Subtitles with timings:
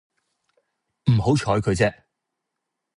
[1.11, 1.93] 唔好採佢啫